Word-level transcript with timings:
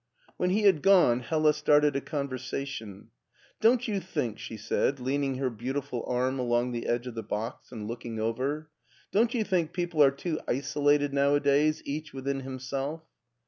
When 0.35 0.49
he 0.49 0.63
had 0.63 0.81
gone, 0.81 1.19
Hella 1.19 1.53
started 1.53 1.95
a 1.95 2.01
conversation. 2.01 3.09
Don't 3.59 3.87
you 3.87 3.99
think," 3.99 4.39
she 4.39 4.57
said, 4.57 4.99
leaning 4.99 5.35
her 5.35 5.51
beautiful 5.51 6.03
arm 6.07 6.39
along 6.39 6.71
the 6.71 6.87
edge 6.87 7.05
of 7.05 7.13
the 7.13 7.21
box 7.21 7.71
and 7.71 7.87
looking 7.87 8.19
over 8.19 8.71
—"don't 9.13 9.35
you 9.35 9.43
think 9.43 9.73
people 9.73 10.03
are 10.03 10.09
too 10.09 10.39
isolated 10.47 11.13
nowadays 11.13 11.83
each 11.85 12.15
within 12.15 12.39
himself?" 12.39 13.03